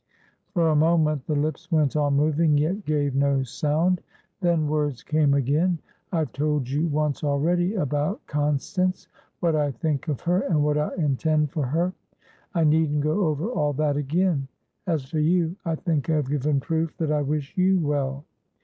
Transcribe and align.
For 0.55 0.69
a 0.69 0.75
moment 0.75 1.27
the 1.27 1.35
lips 1.35 1.71
went 1.71 1.95
on 1.95 2.15
moving, 2.15 2.57
yet 2.57 2.85
gave 2.85 3.13
no 3.13 3.43
sound; 3.43 4.01
then 4.39 4.67
words 4.67 5.03
came 5.03 5.35
again. 5.35 5.77
"I've 6.11 6.31
told 6.31 6.67
you 6.67 6.87
once 6.87 7.23
already 7.23 7.75
about 7.75 8.25
Constance, 8.25 9.07
what 9.41 9.55
I 9.55 9.69
think 9.69 10.07
of 10.07 10.19
her, 10.21 10.39
and 10.39 10.63
what 10.63 10.79
I 10.79 10.89
intend 10.97 11.51
for 11.51 11.67
her. 11.67 11.93
I 12.55 12.63
needn't 12.63 13.01
go 13.01 13.27
over 13.27 13.45
all 13.51 13.73
that 13.73 13.95
again. 13.95 14.47
As 14.87 15.05
for 15.07 15.19
you, 15.19 15.55
I 15.65 15.75
think 15.75 16.09
I've 16.09 16.31
given 16.31 16.59
proof 16.59 16.97
that 16.97 17.11
I 17.11 17.21
wish 17.21 17.55
you 17.55 17.77
well. 17.79 18.25